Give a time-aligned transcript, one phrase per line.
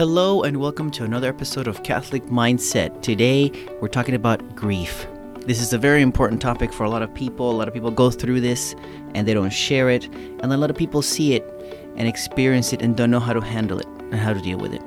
[0.00, 3.02] Hello, and welcome to another episode of Catholic Mindset.
[3.02, 3.52] Today,
[3.82, 5.06] we're talking about grief.
[5.40, 7.50] This is a very important topic for a lot of people.
[7.50, 8.74] A lot of people go through this
[9.14, 11.44] and they don't share it, and a lot of people see it
[11.96, 14.72] and experience it and don't know how to handle it and how to deal with
[14.72, 14.80] it.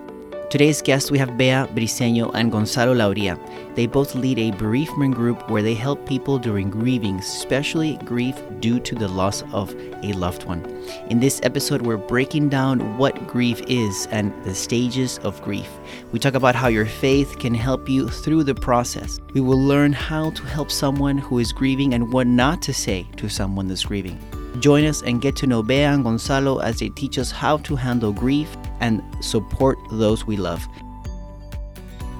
[0.53, 3.39] Today's guests, we have Bea Briceño and Gonzalo Lauria.
[3.73, 8.79] They both lead a bereavement group where they help people during grieving, especially grief due
[8.81, 10.63] to the loss of a loved one.
[11.09, 15.71] In this episode, we're breaking down what grief is and the stages of grief.
[16.11, 19.19] We talk about how your faith can help you through the process.
[19.33, 23.07] We will learn how to help someone who is grieving and what not to say
[23.17, 24.19] to someone that's grieving.
[24.59, 27.75] Join us and get to know Bea and Gonzalo as they teach us how to
[27.75, 30.67] handle grief and support those we love.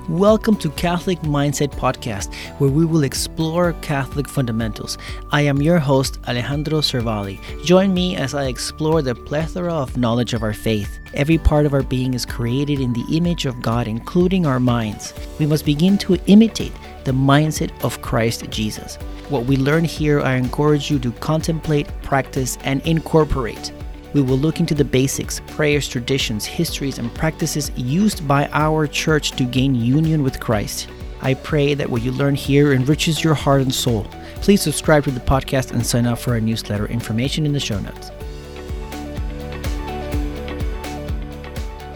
[0.09, 4.97] Welcome to Catholic Mindset Podcast, where we will explore Catholic fundamentals.
[5.31, 7.39] I am your host, Alejandro Cervali.
[7.63, 10.99] Join me as I explore the plethora of knowledge of our faith.
[11.13, 15.13] Every part of our being is created in the image of God, including our minds.
[15.39, 16.73] We must begin to imitate
[17.03, 18.95] the mindset of Christ Jesus.
[19.29, 23.71] What we learn here, I encourage you to contemplate, practice, and incorporate.
[24.13, 29.31] We will look into the basics, prayers, traditions, histories, and practices used by our church
[29.31, 30.87] to gain union with Christ.
[31.21, 34.05] I pray that what you learn here enriches your heart and soul.
[34.41, 36.85] Please subscribe to the podcast and sign up for our newsletter.
[36.87, 38.11] Information in the show notes.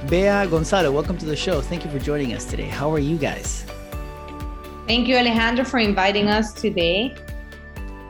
[0.09, 1.59] Bea Gonzalo, welcome to the show.
[1.59, 2.67] Thank you for joining us today.
[2.67, 3.65] How are you guys?
[4.87, 7.13] Thank you, Alejandro, for inviting us today.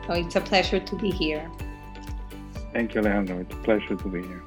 [0.08, 1.50] Oh, it's a pleasure to be here.
[2.72, 3.40] Thank you, Alejandro.
[3.40, 4.44] It's a pleasure to be here.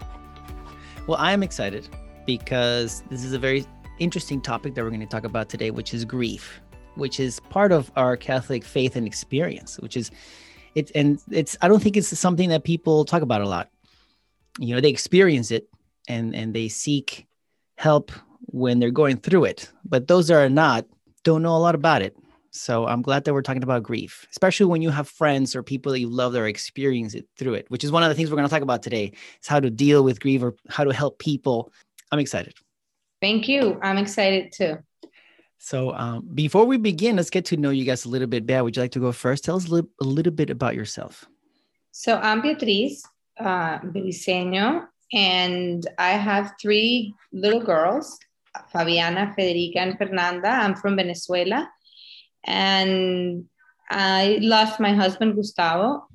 [1.08, 1.90] Well, I am excited
[2.26, 3.66] because this is a very
[4.00, 6.62] interesting topic that we're going to talk about today, which is grief,
[6.96, 10.09] which is part of our Catholic faith and experience, which is
[10.74, 13.70] it's and it's I don't think it's something that people talk about a lot.
[14.58, 15.68] You know, they experience it
[16.08, 17.28] and and they seek
[17.76, 18.09] help
[18.46, 20.86] when they're going through it, but those that are not
[21.24, 22.16] don't know a lot about it.
[22.52, 25.94] So I'm glad that we're talking about grief, especially when you have friends or people
[25.94, 28.30] that you love that are experiencing it through it, which is one of the things
[28.30, 29.14] we're going to talk about today.
[29.42, 31.72] Is how to deal with grief or how to help people.
[32.12, 32.53] I'm excited.
[33.22, 33.80] Thank you.
[33.81, 34.80] I'm excited too.
[35.59, 38.46] So um, before we begin, let's get to know you guys a little bit.
[38.46, 38.64] better.
[38.66, 39.46] would you like to go first?
[39.46, 41.25] Tell us a little, a little bit about yourself.
[41.92, 43.04] So I'm Beatriz
[43.40, 48.20] uh, Briceño, and I have three little girls,
[48.74, 50.50] Fabiana, Federica, and Fernanda.
[50.50, 51.70] I'm from Venezuela
[52.46, 53.46] and
[53.90, 56.07] I lost my husband, Gustavo,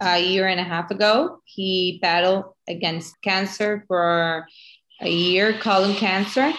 [0.00, 1.40] a year and a half ago.
[1.44, 4.46] He battled against cancer for
[5.00, 6.52] a year, colon cancer.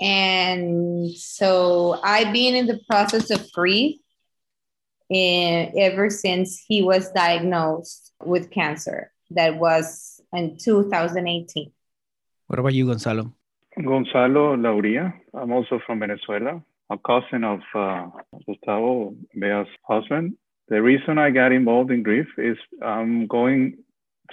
[0.00, 3.98] And so I've been in the process of grief
[5.10, 9.10] eh, ever since he was diagnosed with cancer.
[9.30, 11.72] That was in 2018.
[12.46, 13.32] What about you, Gonzalo?
[13.82, 15.14] Gonzalo Lauria.
[15.32, 18.06] I'm also from Venezuela a cousin of uh,
[18.46, 20.34] Gustavo Bea's husband.
[20.68, 23.78] The reason I got involved in grief is I'm going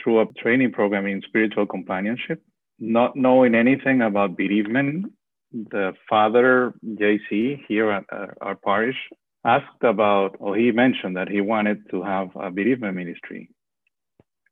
[0.01, 2.41] through a training program in spiritual companionship,
[2.79, 5.11] not knowing anything about bereavement.
[5.51, 8.95] The father, JC, here at uh, our parish,
[9.43, 13.49] asked about, or he mentioned that he wanted to have a bereavement ministry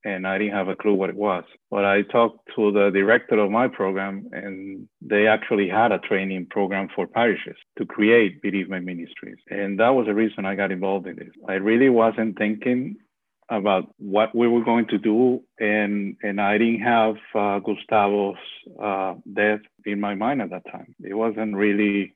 [0.06, 1.44] and I didn't have a clue what it was.
[1.70, 6.48] But I talked to the director of my program, and they actually had a training
[6.50, 9.38] program for parishes to create bereavement ministries.
[9.50, 11.34] And that was the reason I got involved in this.
[11.48, 12.98] I really wasn't thinking
[13.50, 18.38] about what we were going to do, and, and I didn't have uh, Gustavo's
[18.82, 20.96] uh, death in my mind at that time.
[21.04, 22.14] It wasn't really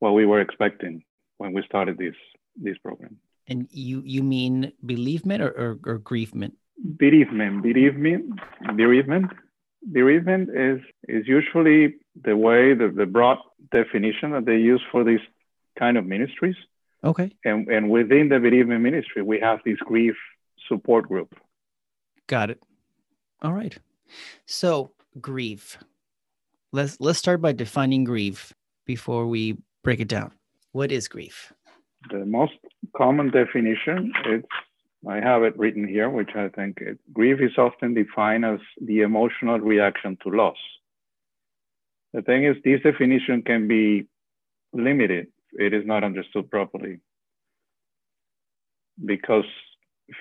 [0.00, 1.02] what we were expecting
[1.38, 2.14] when we started this,
[2.56, 3.16] this program.
[3.48, 6.52] And you you mean bereavement or, or, or griefment?
[6.84, 7.62] Bereavement.
[7.62, 8.40] Bereavement,
[8.76, 9.32] bereavement,
[9.92, 13.38] bereavement is is usually the way the, the broad
[13.72, 15.20] definition that they use for these
[15.78, 16.56] kind of ministries.
[17.02, 17.30] Okay.
[17.44, 20.16] And and within the bereavement ministry, we have this grief
[20.68, 21.34] support group.
[22.26, 22.62] Got it.
[23.42, 23.76] All right.
[24.46, 25.78] So grief.
[26.72, 28.52] Let's let's start by defining grief
[28.86, 30.32] before we break it down.
[30.72, 31.52] What is grief?
[32.10, 32.52] The most
[32.96, 34.44] common definition is
[35.08, 39.00] I have it written here, which I think it, grief is often defined as the
[39.00, 40.58] emotional reaction to loss.
[42.12, 44.08] The thing is, this definition can be
[44.72, 45.28] limited.
[45.52, 47.00] It is not understood properly
[49.04, 49.44] because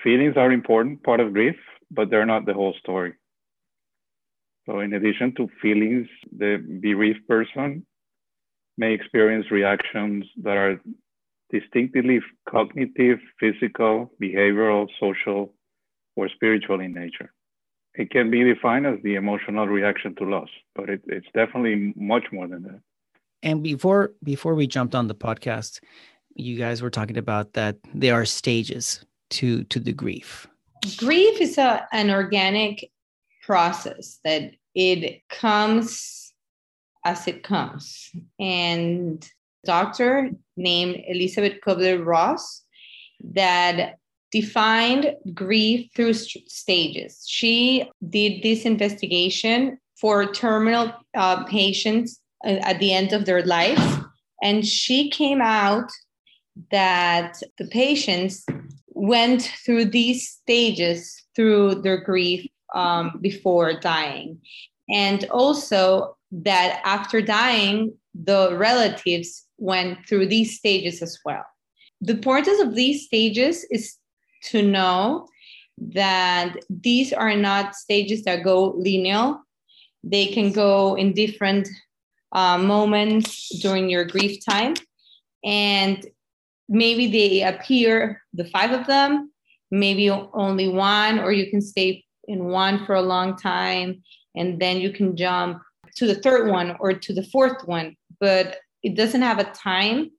[0.03, 1.57] feelings are important part of grief,
[1.91, 3.13] but they're not the whole story.
[4.65, 7.85] So, in addition to feelings, the bereaved person
[8.77, 10.79] may experience reactions that are
[11.51, 15.53] distinctively cognitive, physical, behavioral, social,
[16.15, 17.31] or spiritual in nature.
[17.95, 22.25] it can be defined as the emotional reaction to loss, but it, it's definitely much
[22.31, 22.81] more than that.
[23.41, 25.81] And before before we jumped on the podcast,
[26.35, 30.47] you guys were talking about that there are stages to to the grief.
[30.97, 32.89] Grief is a, an organic
[33.43, 36.33] process that it comes
[37.05, 38.11] as it comes.
[38.39, 39.27] And
[39.75, 40.11] doctor
[40.57, 42.43] named Elisabeth Kübler-Ross
[43.39, 43.75] that
[44.31, 47.11] defined grief through st- stages.
[47.27, 49.59] She did this investigation
[50.01, 50.93] for terminal
[51.23, 53.85] uh, patients uh, at the end of their life.
[54.41, 55.89] And she came out
[56.71, 58.45] that the patients
[59.13, 60.97] went through these stages
[61.35, 62.41] through their grief
[62.73, 64.39] um, before dying.
[65.05, 71.45] And also that after dying, the relatives went through these stages as well.
[72.01, 73.95] The importance of these stages is
[74.45, 75.27] to know
[75.77, 79.35] that these are not stages that go linear.
[80.03, 81.67] They can go in different
[82.31, 84.75] uh, moments during your grief time.
[85.43, 86.05] And
[86.67, 89.31] maybe they appear, the five of them,
[89.71, 94.03] maybe only one, or you can stay in one for a long time
[94.35, 95.61] and then you can jump
[95.95, 97.95] to the third one or to the fourth one.
[98.19, 100.11] But it doesn't have a time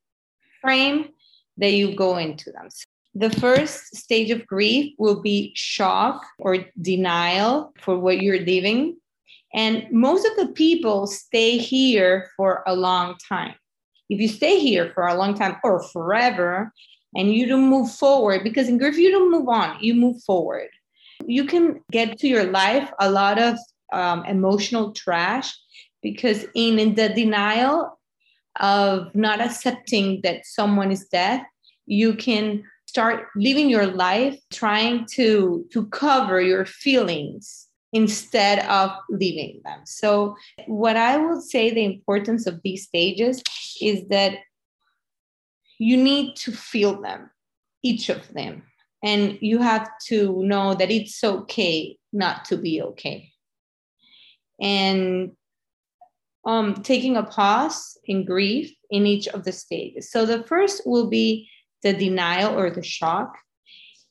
[0.61, 1.09] frame
[1.57, 2.69] that you go into them.
[3.15, 8.97] The first stage of grief will be shock or denial for what you're living.
[9.53, 13.55] And most of the people stay here for a long time.
[14.09, 16.73] If you stay here for a long time or forever
[17.17, 20.69] and you don't move forward, because in grief, you don't move on, you move forward.
[21.27, 23.59] You can get to your life a lot of
[23.93, 25.53] um, emotional trash
[26.03, 28.00] because in, in the denial
[28.59, 31.43] of not accepting that someone is dead,
[31.87, 39.61] you can start living your life trying to to cover your feelings instead of leaving
[39.65, 39.81] them.
[39.85, 40.37] So
[40.67, 43.43] what i would say the importance of these stages
[43.81, 44.39] is that
[45.79, 47.31] you need to feel them
[47.83, 48.63] each of them
[49.03, 53.31] and you have to know that it's okay not to be okay.
[54.61, 55.33] And
[56.45, 61.09] um, taking a pause in grief in each of the stages so the first will
[61.09, 61.49] be
[61.83, 63.37] the denial or the shock.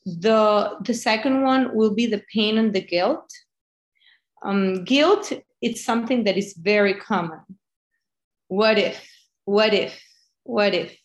[0.04, 3.30] The, the second one will be the pain and the guilt.
[4.42, 7.40] Um, guilt, it's something that is very common.
[8.48, 9.06] What if,
[9.44, 10.00] what if,
[10.44, 10.96] what if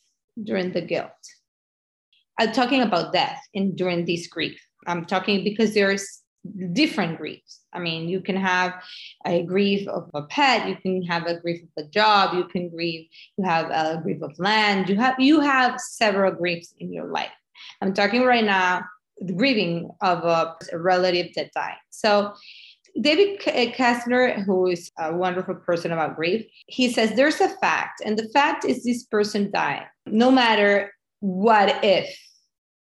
[0.42, 1.12] during the guilt?
[2.40, 4.60] I'm talking about death and during this grief.
[4.88, 6.22] I'm talking because there's
[6.74, 7.62] different griefs.
[7.74, 8.74] I mean, you can have
[9.26, 12.70] a grief of a pet, you can have a grief of a job, you can
[12.70, 13.08] grieve,
[13.38, 17.32] you have a grief of land, you have you have several griefs in your life.
[17.82, 18.86] I'm talking right now
[19.20, 21.78] the grieving of a, relative that died.
[21.90, 22.34] So
[23.00, 28.02] David Kessler, uh, who is a wonderful person about grief, he says there's a fact,
[28.06, 29.86] and the fact is this person died.
[30.06, 32.18] No matter what if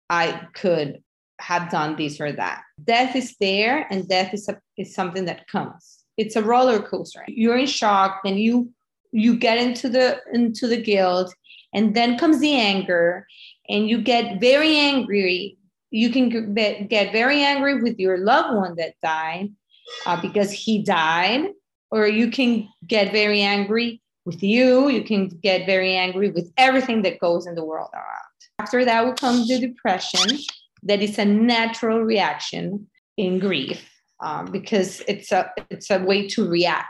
[0.10, 1.03] I could
[1.44, 2.62] have done this or that.
[2.84, 6.00] Death is there, and death is, a, is something that comes.
[6.18, 7.24] It's a roller coaster.
[7.28, 8.72] You're in shock, then you
[9.12, 11.34] you get into the into the guilt,
[11.74, 13.28] and then comes the anger,
[13.70, 15.58] and you get very angry.
[15.92, 16.54] You can
[16.88, 19.50] get very angry with your loved one that died
[20.08, 21.50] uh, because he died,
[21.92, 24.90] or you can get very angry with you.
[24.90, 28.38] You can get very angry with everything that goes in the world around.
[28.60, 30.40] After that will come the depression,
[30.86, 32.88] that is a natural reaction
[33.18, 33.90] in grief
[34.22, 36.88] um, because it's a it's a way to react.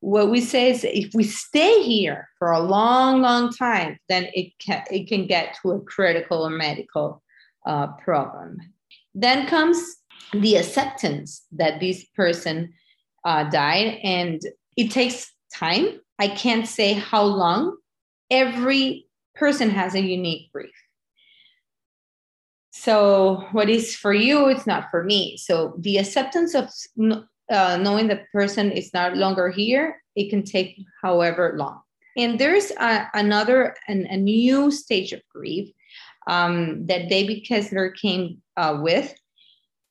[0.00, 4.52] What we say is if we stay here for a long long time then it
[4.58, 7.22] can it can get to a critical or medical
[7.66, 8.58] uh, problem.
[9.14, 9.78] Then comes
[10.32, 12.74] the acceptance that this person
[13.24, 14.40] uh, died and
[14.76, 16.00] it takes time.
[16.18, 17.76] I can't say how long.
[18.30, 20.74] Every person has a unique grief
[22.84, 25.38] so what is for you it's not for me.
[25.38, 26.68] So the acceptance of
[27.50, 31.80] uh, knowing the person is not longer here it can take however long.
[32.16, 35.70] And there's a, another an, a new stage of grief
[36.26, 39.14] um, that david kessler came uh, with.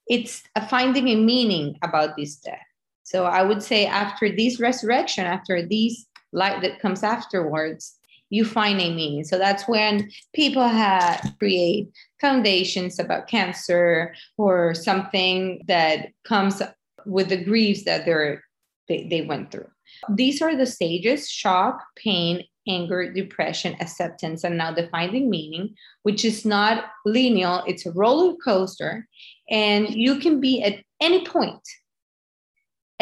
[0.07, 2.67] It's a finding a meaning about this death.
[3.03, 7.97] So i would say after this resurrection after this light that comes afterwards
[8.33, 9.23] you find a meaning.
[9.23, 16.59] So that's when people have create foundations about cancer or something that comes
[17.05, 18.43] with the griefs that they're
[18.87, 19.69] they, they went through.
[20.09, 26.25] These are the stages shock, pain, anger, depression, acceptance, and now the finding meaning, which
[26.25, 29.07] is not linear, it's a roller coaster.
[29.49, 31.61] And you can be at any point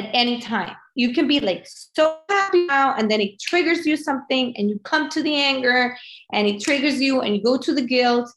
[0.01, 0.75] at any time.
[0.95, 4.79] You can be like so happy now, and then it triggers you something, and you
[4.79, 5.97] come to the anger,
[6.33, 8.29] and it triggers you, and you go to the guilt.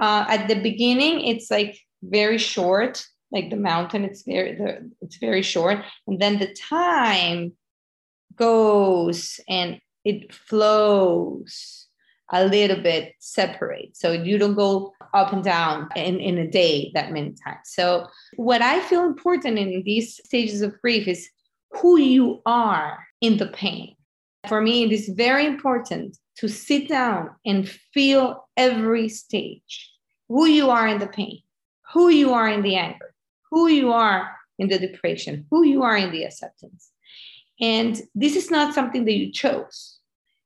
[0.00, 4.04] Uh, at the beginning, it's like very short, like the mountain.
[4.04, 7.52] It's very the, it's very short, and then the time
[8.36, 11.86] goes and it flows
[12.32, 13.96] a little bit separate.
[13.96, 17.60] So you don't go up and down in, in a day that many times.
[17.64, 21.28] So what I feel important in these stages of grief is
[21.70, 23.96] who you are in the pain.
[24.48, 29.90] For me, it is very important to sit down and feel every stage
[30.28, 31.42] who you are in the pain,
[31.92, 33.14] who you are in the anger,
[33.50, 36.90] who you are in the depression, who you are in the acceptance.
[37.60, 39.98] And this is not something that you chose.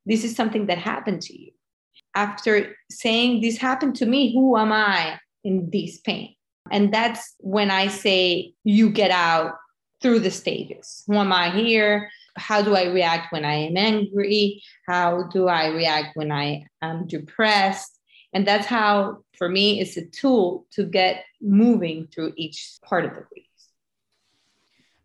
[0.05, 1.53] This is something that happened to you
[2.17, 6.35] after saying this happened to me who am i in this pain?
[6.73, 9.53] And that's when i say you get out
[10.03, 11.05] through the stages.
[11.07, 12.11] Who am i here?
[12.37, 14.63] How do i react when i am angry?
[14.89, 17.93] How do i react when i am depressed?
[18.33, 23.15] And that's how for me it's a tool to get moving through each part of
[23.15, 23.45] the grief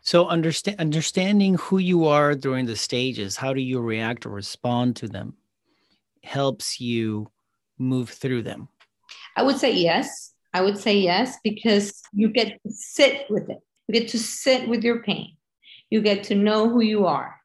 [0.04, 4.96] so understand understanding who you are during the stages how do you react or respond
[4.96, 5.36] to them
[6.24, 7.32] helps you
[7.78, 8.68] move through them?
[9.36, 10.34] I would say yes.
[10.54, 13.60] I would say yes because you get to sit with it.
[13.88, 15.38] You get to sit with your pain.
[15.90, 17.36] You get to know who you are.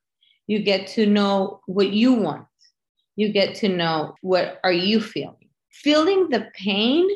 [0.46, 2.46] You get to know what you want.
[3.16, 5.48] You get to know what are you feeling.
[5.70, 7.08] Feeling the pain,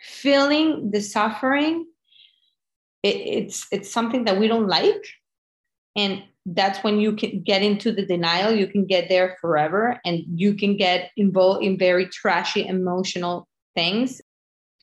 [0.00, 1.86] feeling the suffering,
[3.02, 5.04] it, it's it's something that we don't like.
[5.96, 8.52] And that's when you can get into the denial.
[8.52, 14.20] You can get there forever and you can get involved in very trashy emotional things.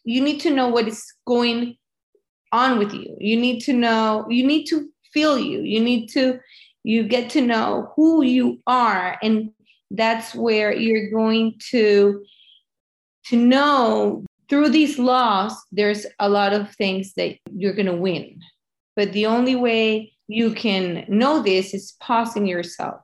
[0.04, 1.76] You need to know what is going
[2.52, 3.16] on with you.
[3.20, 5.62] You need to know you need to feel you.
[5.62, 6.40] You need to
[6.84, 9.52] you get to know who you are and
[9.92, 12.24] that's where you're going to
[13.26, 18.40] to know through these laws there's a lot of things that you're going to win.
[18.96, 23.02] But the only way you can know this is pausing yourself.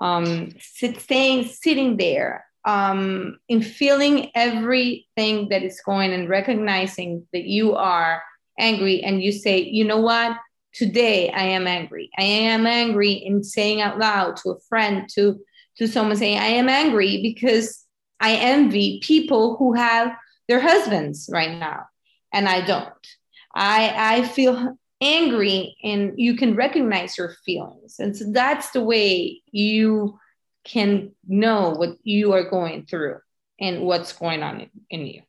[0.00, 7.44] Um sit, staying sitting there um in feeling everything that is going and recognizing that
[7.44, 8.22] you are
[8.58, 10.36] angry and you say you know what?
[10.74, 12.10] Today i am angry.
[12.18, 15.38] I am angry in saying out loud to a friend to
[15.78, 17.84] to someone saying i am angry because
[18.18, 20.12] i envy people who have
[20.48, 21.84] their husbands right now
[22.32, 23.06] and i don't.
[23.54, 27.96] I i feel angry and you can recognize your feelings.
[27.98, 30.18] And so that's the way you
[30.64, 33.18] can know what you are going through
[33.60, 35.22] and what's going on in, you.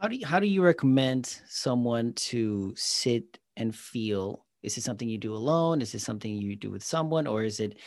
[0.00, 4.46] How do you, how do you recommend someone to sit and feel?
[4.62, 5.82] Is it something you do alone?
[5.82, 7.78] Is it something you do with someone, or is it?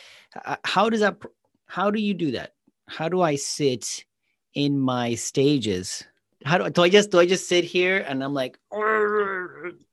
[0.45, 1.17] Uh, how does that?
[1.65, 2.53] How do you do that?
[2.87, 4.05] How do I sit
[4.53, 6.03] in my stages
[6.45, 8.57] how do, do I just do I just sit here and I'm like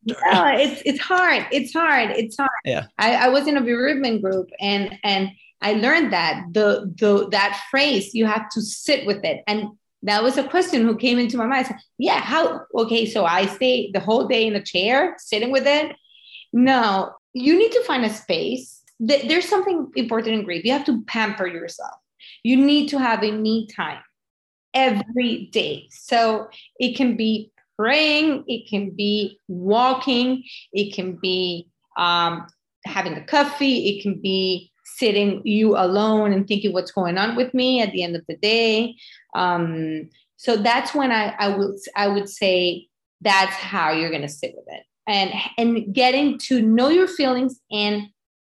[0.05, 2.51] yeah it's it's hard it's hard it's hard.
[2.65, 2.87] Yeah.
[2.99, 5.31] I, I was in a bereavement group and and
[5.63, 9.43] I learned that the the that phrase you have to sit with it.
[9.47, 9.69] And
[10.03, 11.67] that was a question who came into my mind.
[11.67, 15.67] Said, yeah how okay so I stay the whole day in a chair sitting with
[15.67, 15.95] it?
[16.53, 18.83] No you need to find a space.
[18.99, 20.65] There's something important in grief.
[20.65, 21.95] You have to pamper yourself.
[22.43, 24.03] You need to have a me time
[24.75, 25.89] every day.
[25.91, 26.49] So
[26.79, 27.51] it can be
[27.81, 30.45] praying, it can be walking,
[30.75, 32.47] it can be um,
[32.85, 37.55] having a coffee, it can be sitting you alone and thinking what's going on with
[37.55, 38.95] me at the end of the day.
[39.35, 42.89] Um, so that's when I, I would I would say
[43.23, 44.85] that's how you're gonna sit with it.
[45.07, 48.09] And and getting to know your feelings and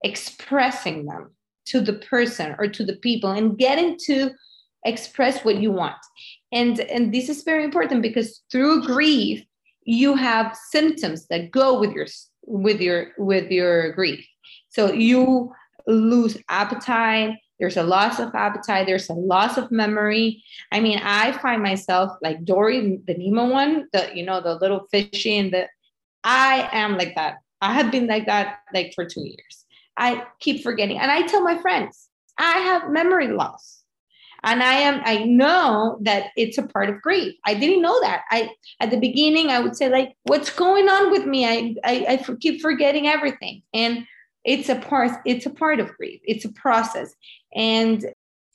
[0.03, 1.35] expressing them
[1.67, 4.31] to the person or to the people and getting to
[4.87, 5.97] express what you want
[6.53, 9.45] and and this is very important because through grief
[9.85, 12.07] you have symptoms that go with your
[12.47, 14.27] with your with your grief.
[14.69, 15.53] So you
[15.87, 20.43] lose appetite there's a loss of appetite there's a loss of memory.
[20.73, 24.87] I mean i find myself like dory the nemo one the you know the little
[24.91, 25.69] fishy and the
[26.25, 27.39] i am like that.
[27.61, 29.67] I have been like that like for two years.
[29.97, 30.99] I keep forgetting.
[30.99, 33.80] And i tell my friends i have memory loss
[34.45, 37.35] and i am i know that it's a part of grief.
[37.45, 38.23] I didn't know that.
[38.31, 41.47] I at the beginning i would say like what's going on with me?
[41.47, 43.63] I i, I keep forgetting everything.
[43.75, 44.07] And
[44.45, 46.21] it's a part it's a part of grief.
[46.25, 47.15] It's a process.
[47.55, 48.07] And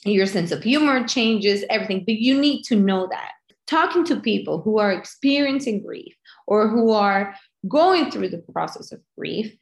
[0.05, 2.03] your sense of humor changes everything.
[2.05, 3.31] But you need to know that.
[3.67, 6.13] Talking to people who are experiencing grief
[6.45, 7.35] or who are
[7.67, 9.55] going through the process of grief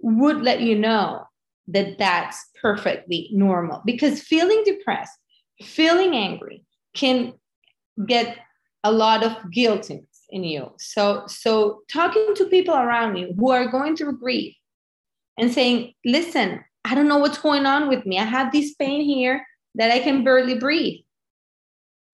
[0.00, 1.24] would let you know
[1.66, 3.82] that that's perfectly normal.
[3.84, 5.18] Because feeling depressed,
[5.62, 7.34] feeling angry can
[8.06, 8.38] get
[8.84, 10.72] a lot of guilt in, you.
[10.78, 14.54] So, so talking to people around you who are going through grief
[15.38, 18.18] and saying, listen, I don't know what's going on with me.
[18.18, 21.00] I have this pain here that I can barely breathe.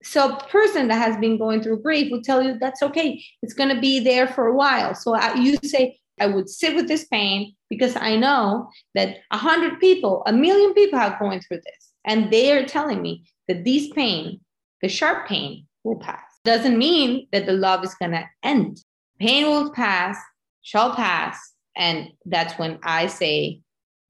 [0.02, 3.24] So, a person that has been going through grief will tell you that's okay.
[3.42, 4.94] It's going to be there for a while.
[4.94, 9.38] So, I, you say, I would sit with this pain because I know that a
[9.38, 13.64] hundred people, a million people are going through this, and they are telling me that
[13.64, 14.40] this pain,
[14.82, 16.22] the sharp pain, will pass.
[16.44, 18.82] Doesn't mean that the love is going to end.
[19.18, 20.18] Pain will pass,
[20.62, 21.38] shall pass,
[21.76, 23.60] and that's when I say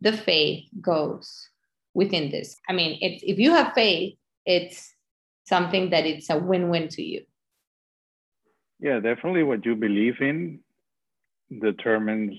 [0.01, 1.49] the faith goes
[1.95, 2.57] within this.
[2.69, 4.93] I mean, if you have faith, it's
[5.45, 7.23] something that it's a win-win to you.
[8.81, 10.61] Yeah, definitely what you believe in
[11.61, 12.37] determines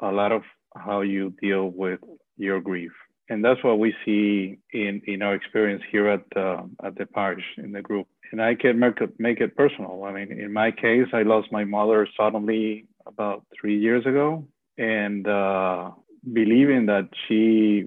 [0.00, 0.42] a lot of
[0.76, 2.00] how you deal with
[2.36, 2.92] your grief.
[3.28, 7.44] And that's what we see in, in our experience here at, uh, at the parish
[7.56, 8.06] in the group.
[8.30, 10.04] And I can make it, make it personal.
[10.04, 14.46] I mean, in my case, I lost my mother suddenly about three years ago.
[14.76, 15.90] And uh,
[16.32, 17.86] believing that she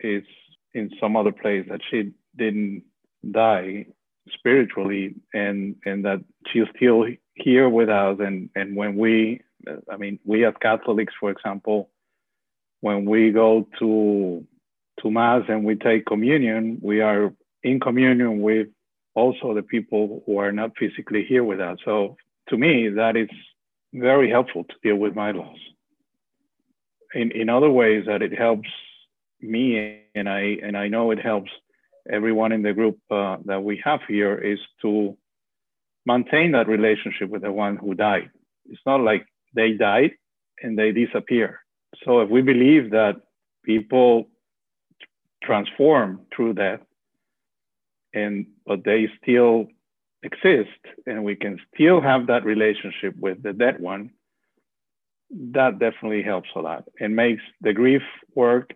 [0.00, 0.24] is
[0.72, 2.82] in some other place, that she didn't
[3.30, 3.86] die
[4.32, 9.40] spiritually and and that she's still here with us and and when we
[9.90, 11.90] i mean we as catholics for example
[12.80, 14.46] when we go to
[15.00, 17.32] to mass and we take communion we are
[17.62, 18.68] in communion with
[19.14, 22.16] also the people who are not physically here with us so
[22.48, 23.28] to me that is
[23.92, 25.58] very helpful to deal with my loss
[27.14, 28.68] in in other ways that it helps
[29.40, 31.50] me and i and i know it helps
[32.10, 35.16] everyone in the group uh, that we have here is to
[36.06, 38.30] maintain that relationship with the one who died.
[38.66, 40.12] It's not like they died
[40.62, 41.60] and they disappear.
[42.04, 43.16] So if we believe that
[43.64, 44.28] people
[45.46, 46.80] transform through death
[48.12, 49.66] and but they still
[50.22, 54.10] exist and we can still have that relationship with the dead one
[55.30, 58.02] that definitely helps a lot and makes the grief
[58.34, 58.70] work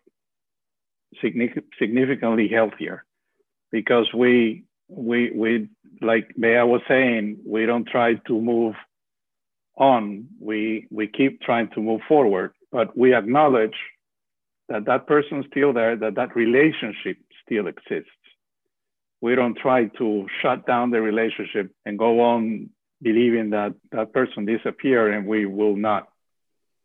[1.20, 3.04] significantly healthier
[3.70, 5.68] because we we we
[6.00, 8.74] like Bea was saying, we don't try to move
[9.76, 10.26] on.
[10.40, 13.76] We we keep trying to move forward, but we acknowledge
[14.68, 18.10] that that person's still there, that that relationship still exists.
[19.20, 22.70] We don't try to shut down the relationship and go on
[23.02, 26.08] believing that that person disappeared and we will not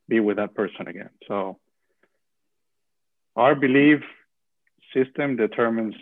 [0.08, 1.10] be with that person again.
[1.28, 1.60] So
[3.36, 4.02] our belief
[4.94, 5.96] system determines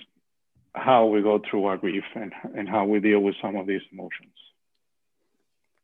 [0.74, 3.82] how we go through our grief and, and how we deal with some of these
[3.91, 4.32] emotions.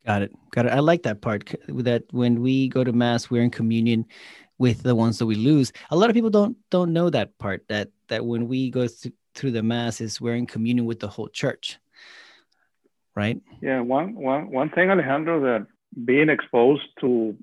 [0.05, 0.35] Got it.
[0.51, 0.71] Got it.
[0.71, 4.05] I like that part that when we go to mass, we're in communion
[4.57, 5.71] with the ones that we lose.
[5.91, 9.13] A lot of people don't don't know that part that that when we go th-
[9.35, 11.77] through the mass is we're in communion with the whole church.
[13.15, 13.41] Right?
[13.61, 15.67] Yeah, one one one thing Alejandro that
[16.05, 17.35] being exposed to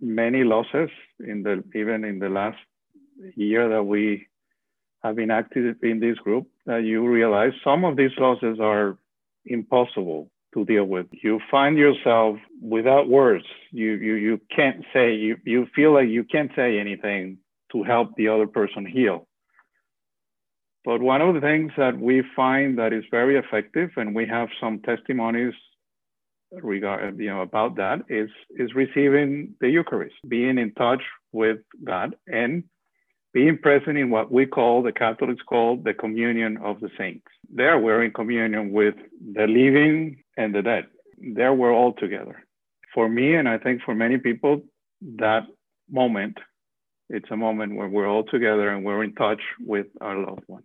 [0.00, 2.58] many losses in the even in the last
[3.36, 4.26] year that we
[5.02, 8.96] have been active in this group that you realize some of these losses are
[9.44, 11.06] impossible to deal with.
[11.12, 13.44] You find yourself without words.
[13.70, 17.38] You you you can't say you you feel like you can't say anything
[17.72, 19.26] to help the other person heal.
[20.84, 24.48] But one of the things that we find that is very effective, and we have
[24.60, 25.54] some testimonies
[26.52, 32.14] regard you know about that, is is receiving the Eucharist, being in touch with God
[32.26, 32.64] and
[33.34, 37.26] being present in what we call, the Catholics call, the communion of the saints.
[37.52, 38.94] There we're in communion with
[39.34, 40.84] the living and the dead.
[41.18, 42.44] There we're all together.
[42.94, 44.62] For me, and I think for many people,
[45.16, 45.42] that
[45.90, 46.38] moment,
[47.10, 50.62] it's a moment where we're all together and we're in touch with our loved one.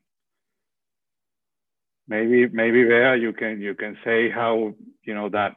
[2.07, 5.55] Maybe, maybe Bea, you can you can say how you know that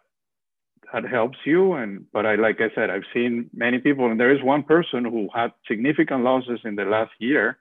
[0.93, 1.75] that helps you.
[1.75, 5.05] And but I like I said, I've seen many people, and there is one person
[5.05, 7.59] who had significant losses in the last year,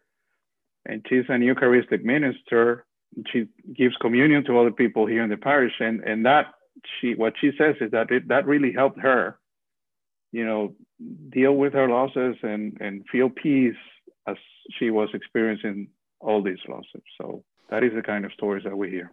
[0.86, 2.86] and she's an Eucharistic minister.
[3.32, 6.54] She gives communion to other people here in the parish, and and that
[7.00, 9.38] she what she says is that it, that really helped her,
[10.32, 10.76] you know,
[11.30, 13.76] deal with her losses and and feel peace
[14.28, 14.36] as
[14.78, 15.88] she was experiencing
[16.20, 17.02] all these losses.
[17.18, 19.12] So that is the kind of stories that we hear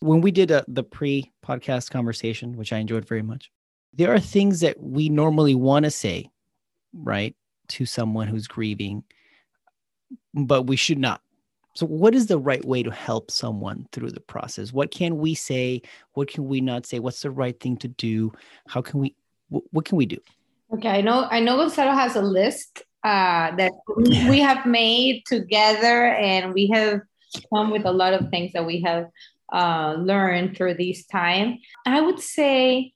[0.00, 3.50] when we did a, uh, the pre podcast conversation, which I enjoyed very much,
[3.92, 6.30] there are things that we normally want to say,
[6.92, 7.34] right,
[7.68, 9.04] to someone who's grieving,
[10.34, 11.20] but we should not.
[11.74, 14.72] So, what is the right way to help someone through the process?
[14.72, 15.82] What can we say?
[16.14, 16.98] What can we not say?
[16.98, 18.32] What's the right thing to do?
[18.66, 19.14] How can we?
[19.48, 20.18] What can we do?
[20.74, 26.06] Okay, I know I know Gonzalo has a list uh, that we have made together,
[26.08, 27.00] and we have
[27.54, 29.06] come with a lot of things that we have
[29.52, 31.58] uh, learned through this time.
[31.86, 32.92] I would say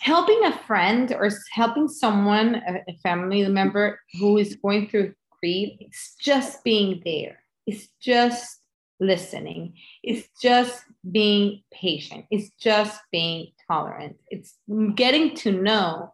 [0.00, 6.14] helping a friend or helping someone, a, family member who is going through grief, it's
[6.20, 7.42] just being there.
[7.66, 8.60] It's just
[9.00, 9.74] listening.
[10.02, 12.26] It's just being patient.
[12.30, 14.16] It's just being tolerant.
[14.28, 14.54] It's
[14.94, 16.12] getting to know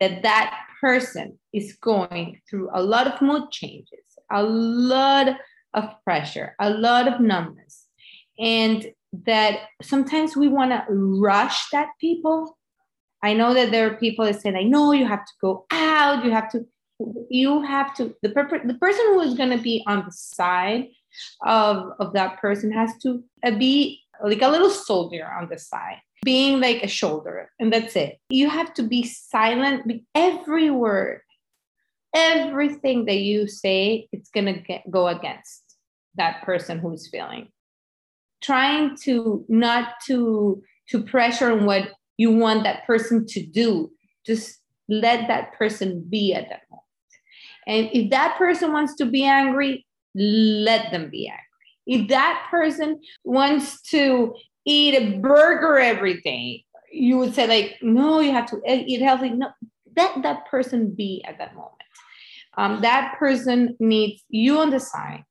[0.00, 5.38] that that person is going through a lot of mood changes, a lot
[5.74, 7.83] of pressure, a lot of numbness,
[8.38, 8.92] and
[9.26, 12.56] that sometimes we want to rush that people
[13.24, 16.26] I know that there are people that say like, no, you have to go out.
[16.26, 16.66] You have to,
[17.30, 18.14] you have to.
[18.20, 20.88] The per- the person who is going to be on the side
[21.40, 26.02] of of that person has to uh, be like a little soldier on the side,
[26.22, 28.18] being like a shoulder, and that's it.
[28.28, 29.90] You have to be silent.
[30.14, 31.22] Every word,
[32.14, 35.62] everything that you say, it's gonna go against
[36.16, 37.48] that person who's feeling.
[38.44, 43.90] Trying to not to to pressure on what you want that person to do.
[44.26, 46.84] Just let that person be at that moment.
[47.66, 51.40] And if that person wants to be angry, let them be angry.
[51.86, 58.20] If that person wants to eat a burger every day, you would say, like, no,
[58.20, 59.30] you have to eat healthy.
[59.30, 59.48] No,
[59.96, 61.72] let that person be at that moment.
[62.56, 65.24] Um, that person needs you on the side.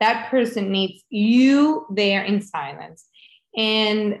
[0.00, 3.06] That person needs you there in silence.
[3.56, 4.20] And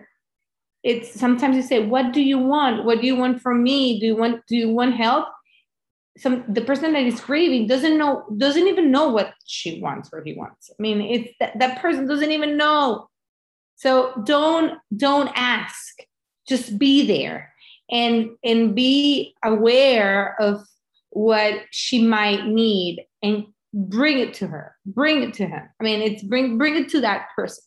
[0.82, 2.84] it's sometimes you say what do you want?
[2.84, 4.00] What do you want from me?
[4.00, 5.28] Do you want do you want help?
[6.18, 10.22] Some the person that is grieving doesn't know doesn't even know what she wants or
[10.24, 10.70] he wants.
[10.70, 13.08] I mean it's that, that person doesn't even know.
[13.76, 15.96] So don't don't ask.
[16.48, 17.52] Just be there
[17.90, 20.62] and and be aware of
[21.10, 26.00] what she might need and bring it to her bring it to him i mean
[26.02, 27.62] it's bring bring it to that person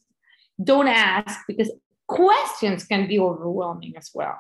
[0.62, 1.72] don't ask because
[2.08, 4.38] questions can be overwhelming as well.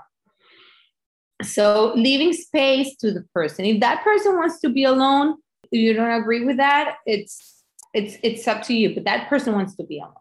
[1.41, 3.65] So leaving space to the person.
[3.65, 5.37] If that person wants to be alone,
[5.71, 8.93] you don't agree with that, it's it's it's up to you.
[8.93, 10.13] But that person wants to be alone.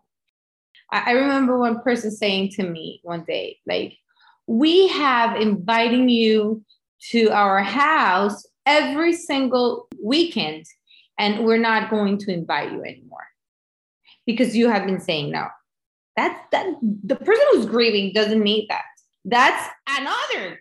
[0.90, 3.96] I, I remember one person saying to me one day, like,
[4.46, 6.64] we have inviting you
[7.10, 10.64] to our house every single weekend,
[11.22, 13.28] and we're not going to invite you anymore
[14.26, 15.46] because you have been saying no.
[16.16, 18.82] That's that the person who's grieving doesn't need that.
[19.24, 20.58] That's another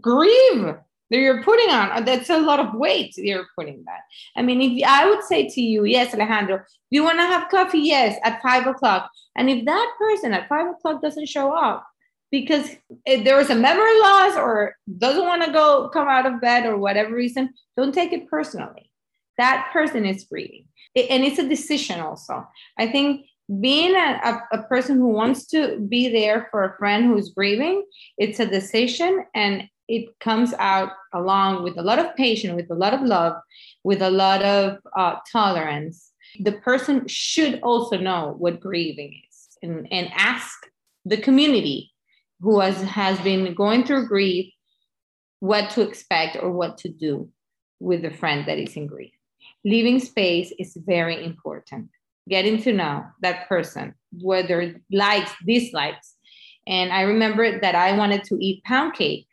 [0.00, 0.74] grieve
[1.10, 1.92] that you're putting on.
[1.92, 4.00] Uh, that's a lot of weight you're putting that.
[4.36, 7.50] I mean, if I would say to you, yes, Alejandro, do you want to have
[7.50, 7.80] coffee?
[7.80, 9.10] Yes, at five o'clock.
[9.36, 11.86] And if that person at five o'clock doesn't show up
[12.30, 12.70] because
[13.06, 16.78] there was a memory loss or doesn't want to go come out of bed or
[16.78, 18.89] whatever reason, don't take it personally.
[19.40, 20.66] That person is grieving.
[20.94, 22.46] And it's a decision also.
[22.78, 23.26] I think
[23.60, 27.82] being a, a, a, person who wants to be there for a friend who's grieving
[28.16, 32.74] it's a decision and it comes out along with a lot of patience with a
[32.74, 33.34] lot of love
[33.82, 39.88] with a lot of uh, tolerance the person should also know what grieving is and,
[39.90, 40.56] and ask
[41.04, 41.90] the community
[42.40, 44.52] who has, has been going through grief
[45.40, 47.28] what to expect or what to do
[47.80, 49.10] with a friend that is in grief
[49.64, 51.90] leaving space is very important
[52.30, 56.14] getting to know that person, whether likes, dislikes.
[56.66, 59.26] And I remember that I wanted to eat pound cake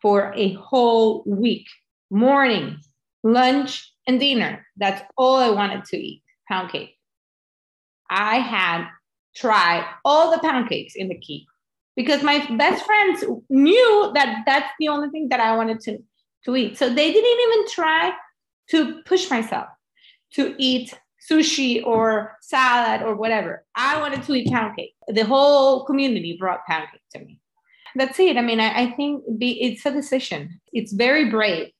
[0.00, 1.66] for a whole week,
[2.10, 2.78] morning,
[3.22, 4.66] lunch, and dinner.
[4.76, 6.96] That's all I wanted to eat pound cake.
[8.08, 8.88] I had
[9.36, 11.46] tried all the pound cakes in the key
[11.96, 15.98] because my best friends knew that that's the only thing that I wanted to,
[16.44, 16.78] to eat.
[16.78, 18.12] So they didn't even try
[18.70, 19.68] to push myself
[20.34, 20.94] to eat
[21.30, 23.64] sushi or salad or whatever.
[23.74, 24.94] I wanted to eat pound cake.
[25.08, 27.38] The whole community brought pound cake to me.
[27.94, 28.36] That's it.
[28.36, 30.60] I mean, I, I think be, it's a decision.
[30.72, 31.70] It's very brave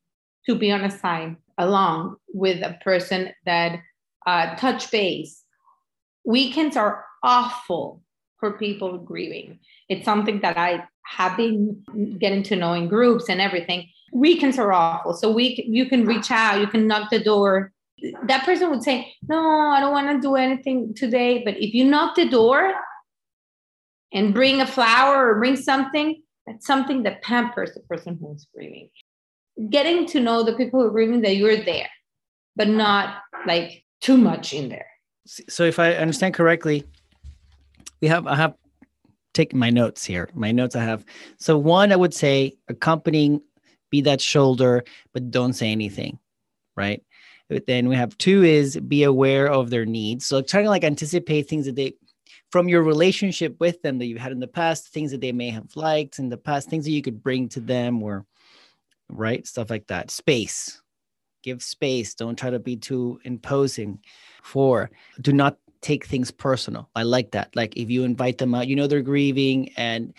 [0.47, 3.81] to be on a side along with a person that
[4.27, 5.43] uh, touch base.
[6.25, 8.03] Weekends are awful
[8.39, 9.61] for people grieving.
[9.89, 10.85] It's something that I
[11.37, 11.83] been
[12.19, 13.89] getting to know in groups and everything.
[14.13, 15.15] Weekends are awful.
[15.15, 17.73] So we you can reach out, you can knock the door,
[18.25, 21.43] that person would say, No, I don't want to do anything today.
[21.45, 22.75] But if you knock the door
[24.13, 28.91] and bring a flower or bring something, that's something that pampers the person who's grieving.
[29.71, 31.89] Getting to know the people who are grieving that you're there,
[32.57, 34.87] but not like too much in there.
[35.27, 36.85] So if I understand correctly,
[38.01, 38.55] we have I have
[39.35, 40.29] taken my notes here.
[40.35, 41.05] My notes I have.
[41.39, 43.41] So one, I would say accompanying
[43.91, 46.19] be that shoulder, but don't say anything,
[46.77, 47.03] right?
[47.49, 50.27] But then we have two is be aware of their needs.
[50.27, 51.95] So trying to like anticipate things that they
[52.51, 55.51] from your relationship with them that you've had in the past, things that they may
[55.51, 58.27] have liked in the past, things that you could bring to them or
[59.09, 60.11] right stuff like that.
[60.11, 60.81] Space.
[61.43, 62.15] Give space.
[62.15, 63.99] Don't try to be too imposing.
[64.43, 64.91] Four,
[65.21, 66.89] do not take things personal.
[66.95, 67.55] I like that.
[67.55, 70.15] Like if you invite them out, you know they're grieving and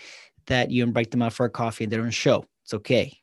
[0.46, 2.44] that you invite them out for a coffee and they don't show.
[2.62, 3.18] It's okay.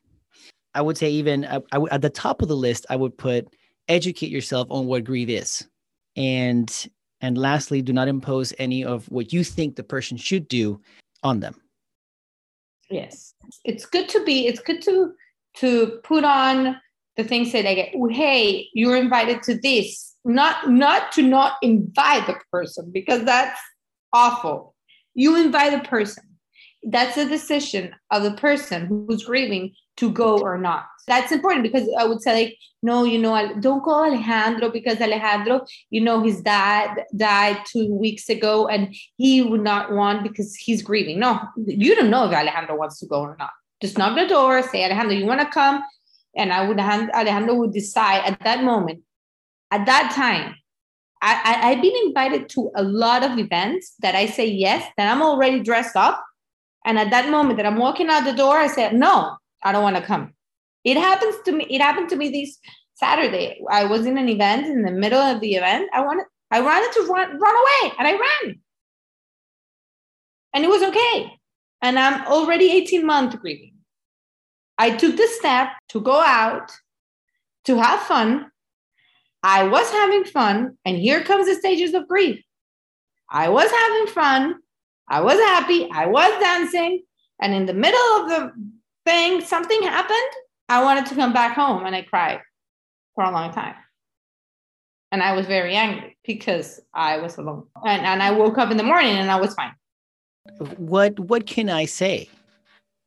[0.74, 3.48] I would say even uh, at the top of the list, I would put
[3.88, 5.68] educate yourself on what grief is.
[6.16, 6.90] And
[7.22, 10.82] and lastly, do not impose any of what you think the person should do
[11.24, 11.62] on them.
[12.90, 13.34] Yes.
[13.64, 15.14] It's good to be, it's good to
[15.58, 16.78] to put on
[17.18, 20.11] the things that I get, hey, you're invited to this.
[20.24, 23.60] Not not to not invite the person because that's
[24.14, 24.76] awful.
[25.14, 26.24] You invite a person.
[26.84, 30.86] That's a decision of the person who's grieving to go or not.
[31.08, 35.66] That's important because I would say like, no, you know, don't call Alejandro because Alejandro,
[35.90, 40.82] you know, his dad died two weeks ago and he would not want because he's
[40.82, 41.20] grieving.
[41.20, 43.52] No, you don't know if Alejandro wants to go or not.
[43.82, 45.84] Just knock the door, say, Alejandro, you want to come?
[46.36, 49.02] And I would Alejandro would decide at that moment,
[49.72, 50.56] at that time.
[51.22, 55.12] I, I, I've been invited to a lot of events that I say yes, that
[55.12, 56.24] I'm already dressed up.
[56.86, 59.84] And at that moment that I'm walking out the door, I said, no, I don't
[59.84, 60.34] want to come.
[60.84, 61.68] It happens to me.
[61.70, 62.58] It happened to me this
[62.96, 63.62] Saturday.
[63.70, 65.90] I was in an event in the middle of the event.
[65.94, 68.60] I wanted, I wanted to run, run away, and I ran.
[70.54, 71.40] And it was okay.
[71.82, 73.74] And I'm already 18 months grieving.
[74.78, 76.72] I took the step to go out,
[77.66, 78.52] to have fun.
[79.44, 82.44] I was having fun, and here comes the stages of grief.
[83.30, 84.56] I was having fun.
[85.08, 85.90] I was happy.
[85.92, 87.04] I was dancing.
[87.42, 88.52] And in the middle of the
[89.06, 90.32] thing, something happened.
[90.70, 92.42] I wanted to come back home and I cried
[93.16, 93.76] for a long time.
[95.12, 97.68] And I was very angry because I was alone.
[97.86, 99.74] And, and I woke up in the morning and I was fine.
[100.78, 102.30] What what can I say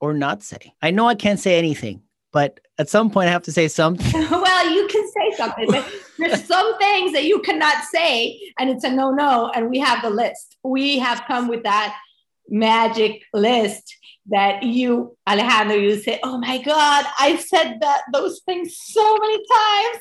[0.01, 0.75] or not say?
[0.83, 2.03] I know I can't say anything,
[2.35, 4.13] but at some point I have to say something.
[4.31, 8.83] well, you can say something, but there's some things that you cannot say, and it's
[8.83, 9.53] a no-no.
[9.55, 10.57] And we have the list.
[10.65, 11.97] We have come with that
[12.49, 18.77] magic list that you, Alejandro, you say, "Oh my God, I've said that those things
[18.79, 19.99] so many times."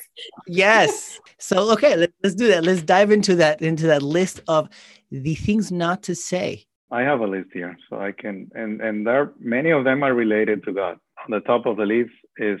[0.48, 1.20] Yes.
[1.38, 2.64] so okay, let, us do that.
[2.64, 4.68] Let's dive into that into that list of
[5.12, 6.66] the things not to say.
[6.90, 10.12] I have a list here, so I can, and and there many of them are
[10.12, 10.98] related to God.
[11.24, 12.60] On the top of the list is,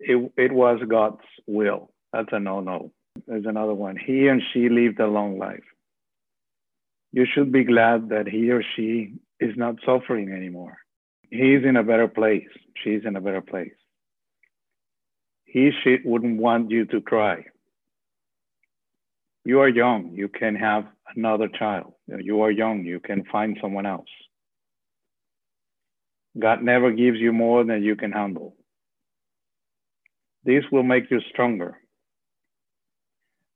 [0.00, 1.92] it it was God's will.
[2.12, 2.92] That's a no no.
[3.26, 3.96] There's another one.
[3.96, 5.64] He and she lived a long life.
[7.12, 10.78] You should be glad that he or she is not suffering anymore.
[11.30, 12.48] He's in a better place.
[12.82, 13.74] She's in a better place.
[15.44, 17.44] He, she wouldn't want you to cry.
[19.44, 20.12] You are young.
[20.14, 21.92] You can have another child.
[22.06, 22.84] You are young.
[22.84, 24.08] You can find someone else.
[26.38, 28.56] God never gives you more than you can handle.
[30.44, 31.78] This will make you stronger.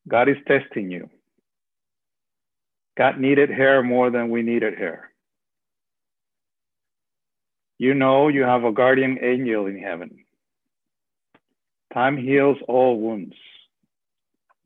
[0.09, 1.11] God is testing you.
[2.97, 5.11] God needed hair more than we needed hair.
[7.79, 10.25] You know you have a guardian angel in heaven.
[11.93, 13.35] Time heals all wounds.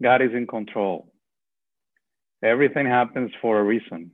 [0.02, 1.12] God is in control.
[2.42, 4.12] Everything happens for a reason.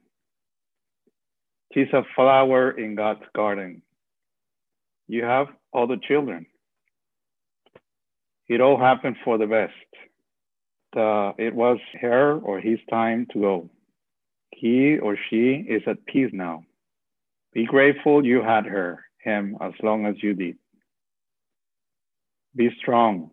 [1.72, 3.82] She's a flower in God's garden.
[5.08, 6.46] You have other children.
[8.48, 9.72] It all happened for the best.
[10.96, 13.70] Uh, it was her or his time to go.
[14.52, 16.64] He or she is at peace now.
[17.52, 20.56] Be grateful you had her, him, as long as you did.
[22.54, 23.30] Be strong.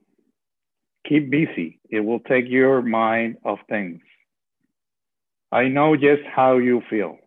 [1.08, 1.80] Keep busy.
[1.90, 4.02] It will take your mind off things.
[5.52, 7.18] I know just how you feel.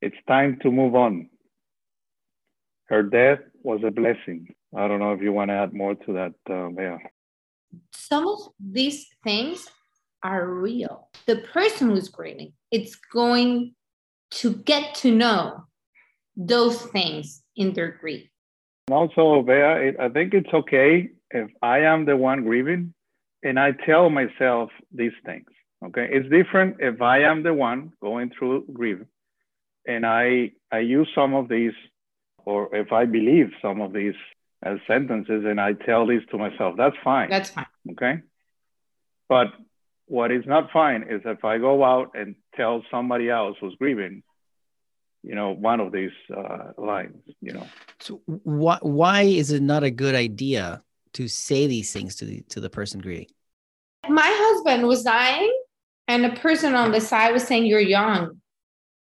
[0.00, 1.28] It's time to move on.
[2.88, 4.54] Her death was a blessing.
[4.76, 6.98] I don't know if you want to add more to that, uh.
[7.92, 9.68] Some of these things
[10.22, 11.08] are real.
[11.26, 13.74] The person who's grieving, it's going
[14.32, 15.64] to get to know
[16.36, 18.28] those things in their grief.
[18.88, 22.94] And Also, Bea, I think it's okay if I am the one grieving
[23.42, 25.46] and I tell myself these things.
[25.84, 28.98] Okay, it's different if I am the one going through grief
[29.86, 31.74] and I I use some of these,
[32.44, 34.14] or if I believe some of these
[34.62, 36.76] as sentences and I tell these to myself.
[36.76, 37.30] That's fine.
[37.30, 37.66] That's fine.
[37.92, 38.20] Okay,
[39.28, 39.48] but
[40.06, 44.22] what is not fine is if I go out and tell somebody else who's grieving
[45.26, 47.66] you know, one of these uh, lines, you know.
[47.98, 50.82] So why why is it not a good idea
[51.14, 53.26] to say these things to the to the person grieving?
[54.08, 55.52] My husband was dying,
[56.06, 58.40] and a person on the side was saying, "You're young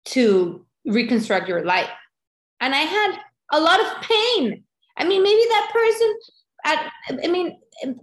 [0.07, 1.91] to reconstruct your life,"
[2.59, 3.19] and I had
[3.53, 4.65] a lot of pain.
[4.99, 6.15] I mean, maybe that person.
[6.65, 6.91] I,
[7.25, 7.59] I mean,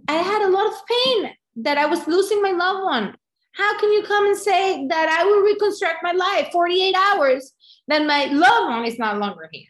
[0.08, 3.16] I had a lot of pain that I was losing my loved one.
[3.52, 7.52] How can you come and say that I will reconstruct my life 48 hours,
[7.88, 9.68] then my loved one is no longer here?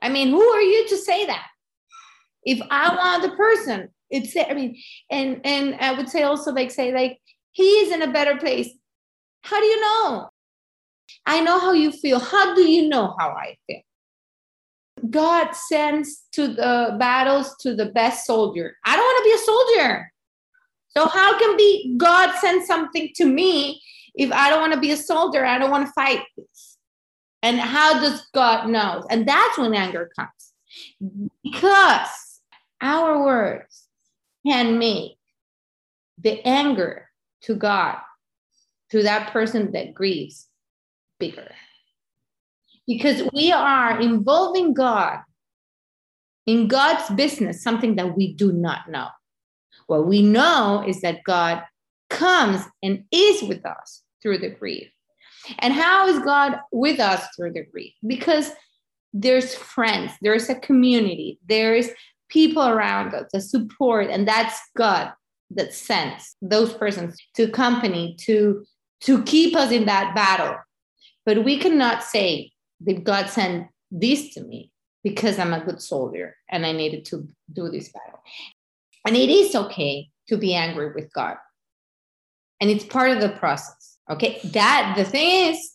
[0.00, 1.46] I mean, who are you to say that?
[2.44, 4.76] If I want the person, it's I mean,
[5.10, 7.18] and and I would say also like say like
[7.52, 8.70] he is in a better place.
[9.42, 10.28] How do you know?
[11.24, 12.20] I know how you feel.
[12.20, 13.80] How do you know how I feel?
[15.10, 18.76] God sends to the battles to the best soldier.
[18.84, 20.12] I don't want to be a soldier.
[20.88, 23.82] So how can be God send something to me
[24.14, 25.44] if I don't want to be a soldier?
[25.44, 26.78] I don't want to fight this.
[27.42, 29.04] And how does God know?
[29.10, 30.30] And that's when anger comes.
[31.42, 32.40] Because
[32.80, 33.88] our words
[34.46, 35.18] can make
[36.18, 37.08] the anger
[37.42, 37.98] to God,
[38.90, 40.48] to that person that grieves,
[41.18, 41.52] bigger.
[42.86, 45.18] Because we are involving God
[46.46, 49.08] in God's business, something that we do not know.
[49.86, 51.62] What we know is that God
[52.08, 54.88] comes and is with us through the grief.
[55.58, 57.92] And how is God with us through the grief?
[58.06, 58.50] Because
[59.12, 61.88] there's friends, there's a community, there's
[62.28, 65.12] people around us, the support, and that's God
[65.50, 68.64] that sends those persons to accompany, to,
[69.00, 70.56] to keep us in that battle.
[71.24, 72.52] But we cannot say
[73.02, 74.70] God sent this to me
[75.02, 78.20] because I'm a good soldier and I needed to do this battle.
[79.06, 81.36] And it is okay to be angry with God.
[82.60, 83.98] And it's part of the process.
[84.10, 84.40] Okay.
[84.44, 85.72] That the thing is,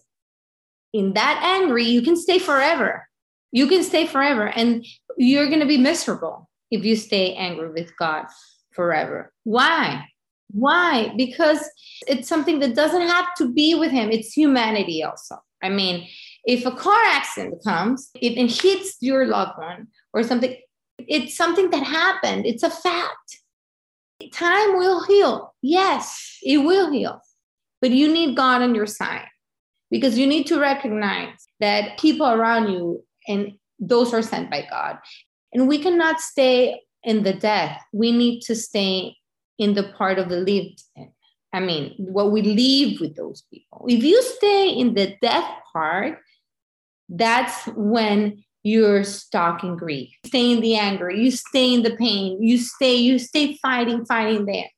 [0.94, 3.08] in that angry, you can stay forever.
[3.52, 4.48] You can stay forever.
[4.48, 4.86] And
[5.18, 8.26] you're going to be miserable if you stay angry with God
[8.74, 9.32] forever.
[9.44, 10.06] Why?
[10.52, 11.14] Why?
[11.16, 11.64] Because
[12.08, 15.38] it's something that doesn't have to be with Him, it's humanity also.
[15.64, 16.08] I mean,
[16.46, 20.56] if a car accident comes it, and hits your loved one or something,
[20.98, 22.46] it's something that happened.
[22.46, 23.40] It's a fact.
[24.34, 25.54] Time will heal.
[25.62, 27.22] Yes, it will heal.
[27.82, 29.28] But you need God on your side
[29.90, 34.98] because you need to recognize that people around you and those are sent by God.
[35.54, 37.82] And we cannot stay in the death.
[37.92, 39.18] We need to stay
[39.58, 40.84] in the part of the lived.
[41.54, 43.86] I mean, what we live with those people.
[43.90, 46.20] If you stay in the death part,
[47.12, 50.10] that's when you're stuck in grief.
[50.24, 54.06] You stay in the anger, you stay in the pain, you stay, you stay fighting,
[54.06, 54.70] fighting there.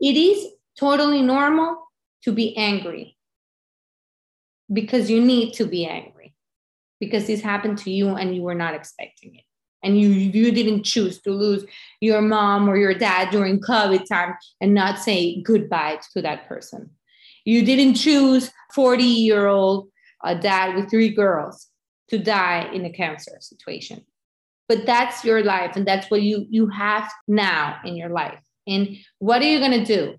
[0.00, 0.46] It is
[0.78, 1.76] totally normal
[2.22, 3.16] to be angry
[4.72, 6.34] because you need to be angry
[7.00, 9.44] because this happened to you and you were not expecting it.
[9.82, 11.64] And you you didn't choose to lose
[12.00, 16.90] your mom or your dad during COVID time and not say goodbye to that person.
[17.46, 19.88] You didn't choose 40 year old
[20.22, 21.69] uh, dad with three girls
[22.10, 24.04] to die in a cancer situation.
[24.68, 28.40] But that's your life and that's what you you have now in your life.
[28.66, 30.16] And what are you going to do?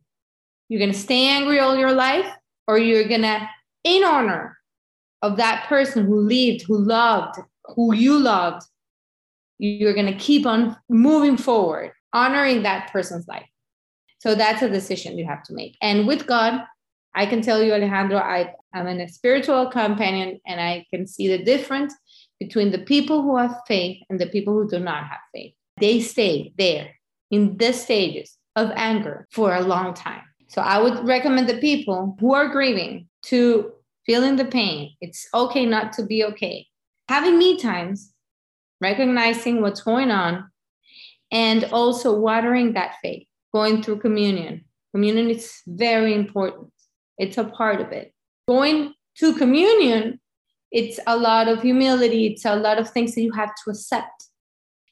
[0.67, 2.29] You're going to stay angry all your life
[2.67, 3.47] or you're going to
[3.83, 4.57] in honor
[5.21, 7.39] of that person who lived who loved
[7.75, 8.63] who you loved
[9.59, 13.47] you're going to keep on moving forward honoring that person's life.
[14.19, 15.77] So that's a decision you have to make.
[15.81, 16.63] And with god
[17.13, 21.27] I can tell you, Alejandro, I, I'm in a spiritual companion and I can see
[21.27, 21.93] the difference
[22.39, 25.53] between the people who have faith and the people who do not have faith.
[25.79, 26.95] They stay there
[27.29, 30.23] in the stages of anger for a long time.
[30.47, 33.71] So I would recommend the people who are grieving to
[34.05, 34.95] feeling the pain.
[34.99, 36.67] It's okay not to be okay.
[37.07, 38.13] Having me times,
[38.81, 40.49] recognizing what's going on,
[41.31, 44.65] and also watering that faith, going through communion.
[44.93, 46.71] Communion is very important
[47.21, 48.13] it's a part of it.
[48.47, 50.19] Going to communion,
[50.71, 54.25] it's a lot of humility, it's a lot of things that you have to accept.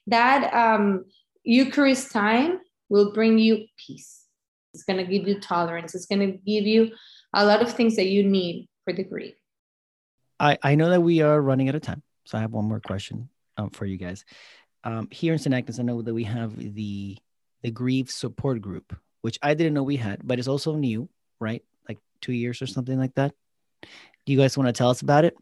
[0.07, 1.05] That um,
[1.43, 2.59] Eucharist time
[2.89, 4.25] will bring you peace.
[4.73, 5.95] It's going to give you tolerance.
[5.95, 6.91] It's going to give you
[7.33, 9.35] a lot of things that you need for the grief.
[10.39, 12.01] I, I know that we are running out of time.
[12.25, 14.25] So I have one more question um, for you guys.
[14.83, 15.53] Um, here in St.
[15.53, 17.17] Agnes, I know that we have the
[17.61, 21.09] the grief support group, which I didn't know we had, but it's also new,
[21.39, 21.61] right?
[21.89, 23.33] Like two years or something like that.
[23.81, 25.35] Do you guys want to tell us about it?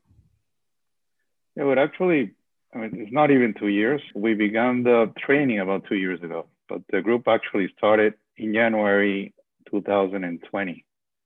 [1.55, 2.31] It actually,
[2.73, 4.01] I mean, it's not even two years.
[4.15, 9.33] We began the training about two years ago, but the group actually started in January
[9.71, 10.85] 2020.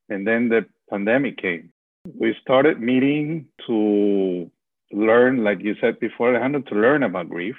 [0.10, 1.72] And then the pandemic came.
[2.18, 4.50] we started meeting to
[4.92, 7.56] learn, like you said before, Alejandro, to learn about grief.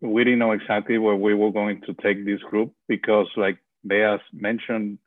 [0.00, 4.16] We didn't know exactly where we were going to take this group because, like Bea
[4.32, 4.98] mentioned,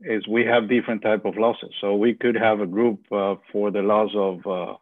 [0.00, 1.70] is we have different type of losses.
[1.80, 4.74] So we could have a group uh, for the loss of uh,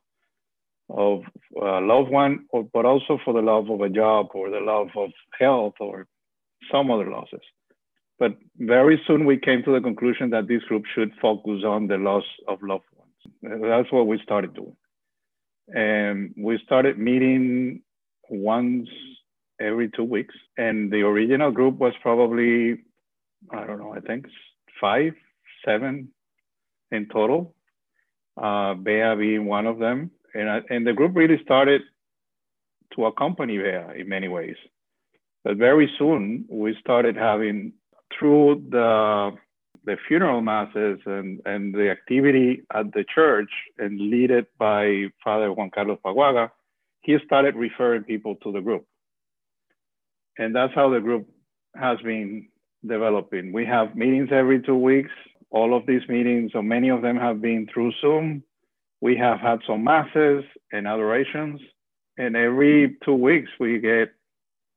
[0.91, 1.23] of
[1.57, 4.89] a loved one, or, but also for the love of a job or the love
[4.97, 6.07] of health or
[6.71, 7.41] some other losses.
[8.19, 11.97] But very soon we came to the conclusion that this group should focus on the
[11.97, 13.62] loss of loved ones.
[13.62, 14.77] That's what we started doing.
[15.69, 17.83] And we started meeting
[18.29, 18.89] once
[19.61, 20.35] every two weeks.
[20.59, 22.83] And the original group was probably,
[23.51, 24.27] I don't know, I think
[24.81, 25.12] five,
[25.64, 26.09] seven
[26.91, 27.55] in total.
[28.41, 30.11] Uh, Bea being one of them.
[30.35, 31.83] And, I, and the group really started
[32.95, 34.57] to accompany Bea in many ways.
[35.45, 37.75] But very soon we started having
[38.18, 39.33] through the
[39.85, 45.70] the funeral masses and, and the activity at the church and led by Father Juan
[45.70, 46.51] Carlos Paguaga,
[47.03, 48.87] he started referring people to the group.
[50.39, 51.29] And that's how the group
[51.77, 52.49] has been
[52.87, 53.53] developing.
[53.53, 55.11] We have meetings every two weeks.
[55.51, 58.43] All of these meetings, so many of them have been through Zoom.
[59.01, 61.61] We have had some masses and adorations.
[62.18, 64.12] And every two weeks, we get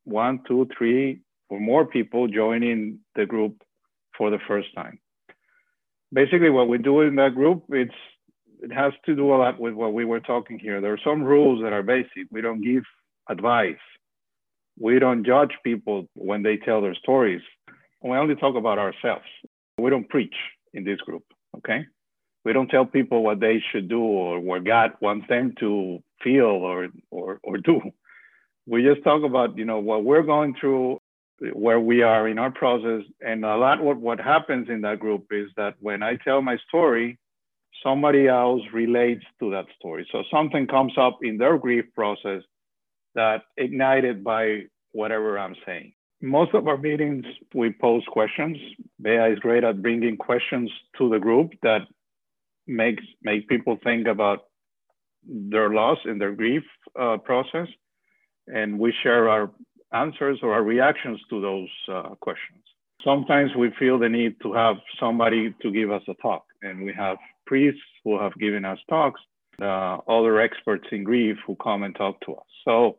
[0.03, 3.61] one, two, three, or more people joining the group
[4.17, 4.99] for the first time.
[6.11, 7.93] Basically, what we do in that group, it's
[8.61, 10.81] it has to do a lot with what we were talking here.
[10.81, 12.27] There are some rules that are basic.
[12.31, 12.83] We don't give
[13.29, 13.75] advice.
[14.79, 17.41] We don't judge people when they tell their stories.
[18.07, 19.25] We only talk about ourselves.
[19.77, 20.35] We don't preach
[20.73, 21.23] in this group,
[21.57, 21.85] okay?
[22.45, 26.45] We don't tell people what they should do or what God wants them to feel
[26.45, 27.81] or, or, or do.
[28.65, 30.99] We just talk about, you know, what we're going through
[31.53, 33.03] where we are in our process.
[33.21, 36.57] And a lot what, what happens in that group is that when I tell my
[36.67, 37.19] story,
[37.83, 40.07] somebody else relates to that story.
[40.11, 42.41] So something comes up in their grief process
[43.15, 45.93] that ignited by whatever I'm saying.
[46.21, 48.57] Most of our meetings, we pose questions.
[48.99, 51.81] Bea is great at bringing questions to the group that
[52.65, 54.39] makes make people think about
[55.23, 56.63] their loss and their grief
[56.99, 57.67] uh, process.
[58.47, 59.51] And we share our
[59.93, 62.63] answers or our reactions to those uh, questions.
[63.03, 66.93] Sometimes we feel the need to have somebody to give us a talk, and we
[66.93, 69.21] have priests who have given us talks,
[69.61, 72.45] uh, other experts in grief who come and talk to us.
[72.65, 72.97] So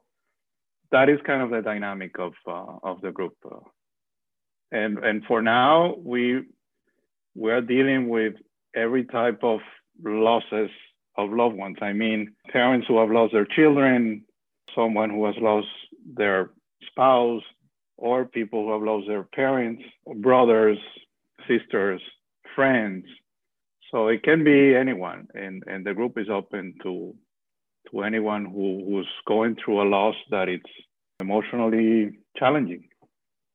[0.93, 3.35] that is kind of the dynamic of uh, of the group.
[3.45, 3.61] Uh.
[4.73, 6.43] and and for now, we
[7.35, 8.35] we are dealing with
[8.75, 9.61] every type of
[10.03, 10.71] losses
[11.17, 11.77] of loved ones.
[11.83, 14.25] I mean, parents who have lost their children,
[14.75, 15.69] someone who has lost
[16.15, 16.51] their
[16.87, 17.43] spouse
[17.97, 19.83] or people who have lost their parents,
[20.17, 20.79] brothers,
[21.49, 22.01] sisters,
[22.55, 23.05] friends.
[23.91, 27.15] So it can be anyone, and, and the group is open to
[27.91, 30.71] to anyone who, who's going through a loss that it's
[31.21, 32.89] emotionally challenging.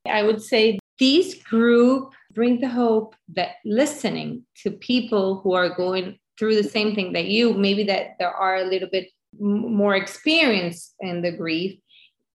[0.05, 6.19] I would say these group bring the hope that listening to people who are going
[6.37, 9.09] through the same thing that you, maybe that there are a little bit
[9.39, 11.79] more experience in the grief,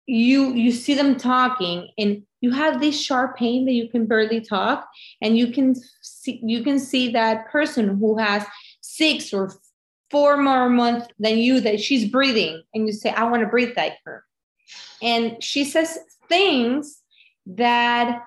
[0.08, 4.40] you you see them talking and you have this sharp pain that you can barely
[4.40, 4.88] talk
[5.22, 8.46] and you can see you can see that person who has
[8.82, 9.52] six or
[10.10, 13.76] four more months than you that she's breathing and you say i want to breathe
[13.76, 14.24] like her.
[15.02, 15.98] And she says
[16.28, 17.02] things
[17.46, 18.24] that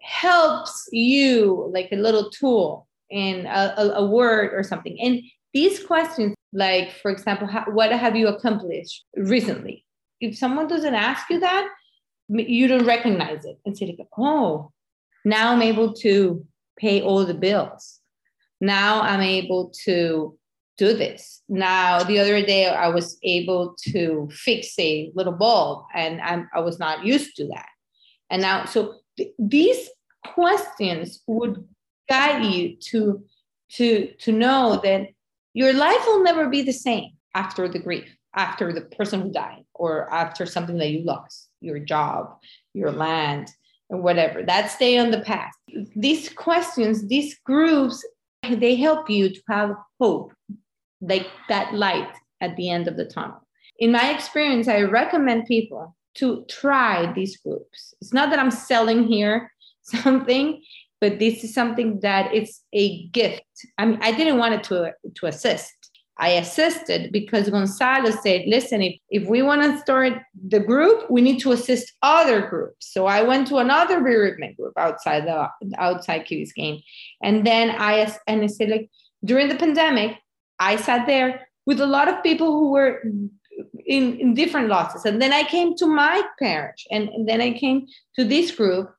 [0.00, 4.98] helps you like a little tool and a, a, word or something.
[5.00, 9.84] And these questions like for example how, what have you accomplished recently?
[10.20, 11.68] If someone doesn't ask you that,
[12.28, 14.70] you don't recognize it and say, like, oh,
[15.24, 16.46] now I'm able to
[16.78, 18.00] pay all the bills.
[18.60, 20.38] Now I'm able to
[20.80, 21.42] do this.
[21.46, 26.60] Now, the other day, I was able to fix a little bulb and I'm, I
[26.60, 27.68] was not used to that.
[28.30, 29.90] And now, so th- these
[30.24, 31.62] questions would
[32.08, 33.22] guide you to,
[33.72, 35.08] to, to know that
[35.52, 39.64] your life will never be the same after the grief after the person who died
[39.74, 42.36] or after something that you lost your job
[42.74, 43.50] your land
[43.88, 45.58] or whatever that stay on the past
[45.96, 48.04] these questions these groups
[48.48, 50.32] they help you to have hope
[51.00, 53.46] like that light at the end of the tunnel
[53.78, 59.04] in my experience i recommend people to try these groups it's not that i'm selling
[59.04, 60.62] here something
[61.00, 63.42] but this is something that it's a gift
[63.78, 65.80] i mean i didn't want it to to assist
[66.20, 70.12] I assisted because Gonzalo said, listen, if, if we want to start
[70.48, 72.92] the group, we need to assist other groups.
[72.92, 75.48] So I went to another bereavement group outside the
[75.78, 76.82] outside Key Biscayne.
[77.22, 78.90] And then I and I said, like
[79.24, 80.18] during the pandemic,
[80.60, 83.02] I sat there with a lot of people who were
[83.86, 85.04] in, in different losses.
[85.04, 87.86] And then I came to my parish and, and then I came
[88.16, 88.90] to this group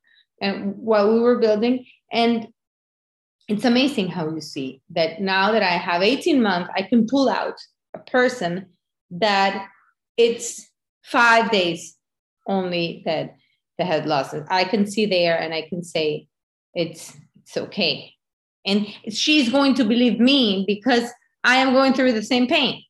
[0.42, 1.86] and while we were building.
[2.12, 2.48] And
[3.48, 7.30] it's amazing how you see that now that I have 18 months, I can pull
[7.30, 7.56] out
[7.94, 8.68] a person
[9.12, 9.68] that
[10.18, 10.70] it's
[11.04, 11.98] five days
[12.48, 13.36] only that
[13.78, 14.46] that had losses.
[14.50, 16.28] I can see there and I can say
[16.74, 18.14] it's it's okay.
[18.66, 21.10] And she's going to believe me because
[21.44, 22.84] I am going through the same pain.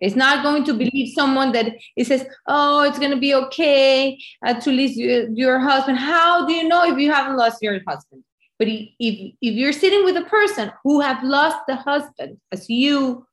[0.00, 4.18] It's not going to believe someone that it says, "Oh, it's going to be okay
[4.46, 7.80] uh, to lose your, your husband." How do you know if you haven't lost your
[7.86, 8.22] husband?
[8.58, 13.26] But if if you're sitting with a person who have lost the husband, as you,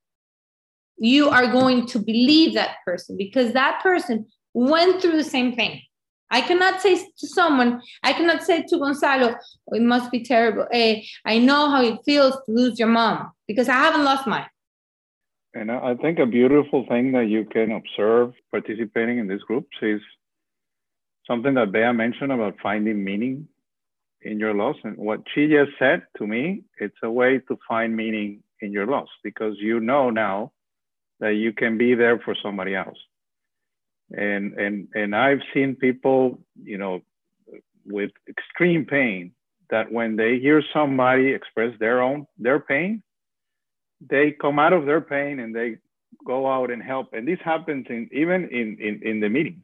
[0.97, 5.81] you are going to believe that person because that person went through the same thing.
[6.35, 10.67] I cannot say to someone, I cannot say to Gonzalo, oh, it must be terrible.
[10.69, 14.27] Hey, eh, I know how it feels to lose your mom because I haven't lost
[14.27, 14.49] mine.
[15.53, 20.01] And I think a beautiful thing that you can observe participating in these groups is
[21.25, 23.47] something that Bea mentioned about finding meaning
[24.21, 24.75] in your loss.
[24.83, 28.87] And what she just said to me, it's a way to find meaning in your
[28.87, 30.51] loss because you know now
[31.21, 32.97] that you can be there for somebody else.
[34.11, 37.01] And and and I've seen people, you know,
[37.85, 39.31] with extreme pain
[39.69, 43.01] that when they hear somebody express their own their pain,
[43.99, 45.77] they come out of their pain and they
[46.25, 47.13] go out and help.
[47.13, 49.63] And this happens in even in, in, in the meetings.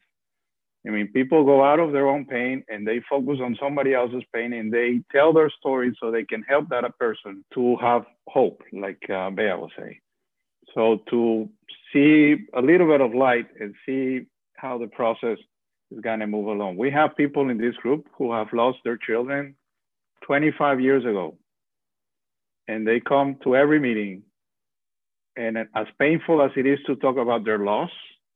[0.85, 4.23] I mean, people go out of their own pain and they focus on somebody else's
[4.33, 8.63] pain and they tell their story so they can help that person to have hope,
[8.73, 9.99] like uh, Bea was saying.
[10.73, 11.49] So to
[11.93, 14.25] see a little bit of light and see
[14.61, 15.37] how the process
[15.91, 16.77] is going to move along.
[16.77, 19.55] We have people in this group who have lost their children
[20.25, 21.37] 25 years ago
[22.67, 24.23] and they come to every meeting.
[25.35, 27.89] And as painful as it is to talk about their loss,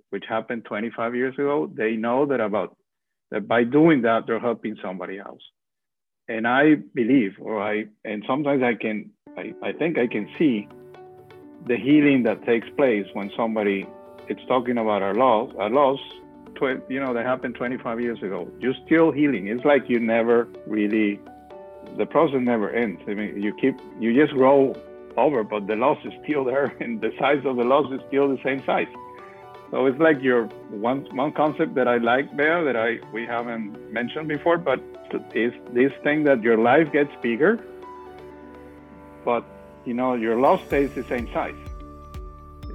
[0.09, 2.75] which happened 25 years ago, they know that about
[3.31, 5.41] that by doing that they're helping somebody else.
[6.27, 10.67] And I believe, or I, and sometimes I can, I, I think I can see
[11.67, 13.87] the healing that takes place when somebody
[14.29, 15.99] it's talking about our loss, our loss,
[16.55, 18.49] tw- you know, that happened 25 years ago.
[18.59, 19.47] You're still healing.
[19.47, 21.19] It's like you never really
[21.97, 23.01] the process never ends.
[23.07, 24.75] I mean, you keep, you just grow
[25.17, 28.27] over, but the loss is still there, and the size of the loss is still
[28.27, 28.87] the same size.
[29.71, 33.91] So it's like your one one concept that I like there that I we haven't
[33.91, 34.79] mentioned before, but
[35.33, 37.59] is this thing that your life gets bigger,
[39.25, 39.43] but
[39.83, 41.55] you know your loss stays the same size.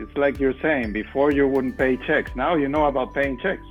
[0.01, 2.31] It's like you're saying before you wouldn't pay checks.
[2.35, 3.67] Now you know about paying checks,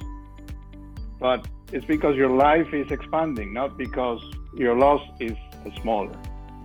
[1.20, 4.22] but it's because your life is expanding, not because
[4.56, 5.36] your loss is
[5.82, 6.16] smaller.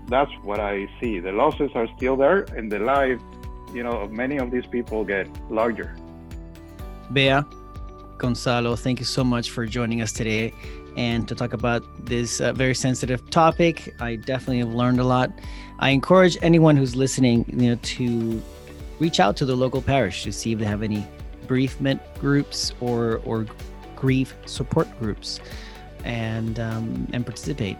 [0.09, 1.19] That's what I see.
[1.19, 3.19] The losses are still there, and the life,
[3.73, 5.97] you know, many of these people get larger.
[7.15, 7.41] Bea,
[8.19, 10.53] Gonzalo, thank you so much for joining us today
[10.97, 13.95] and to talk about this uh, very sensitive topic.
[13.99, 15.31] I definitely have learned a lot.
[15.79, 18.43] I encourage anyone who's listening, you know, to
[18.99, 21.07] reach out to the local parish to see if they have any
[21.47, 23.47] bereavement groups or or
[23.97, 25.41] grief support groups
[26.05, 27.77] and um, and participate.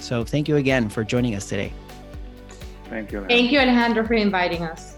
[0.00, 1.72] So thank you again for joining us today.
[2.88, 3.18] Thank you.
[3.18, 3.28] Alejandro.
[3.28, 4.97] Thank you, Alejandro, for inviting us.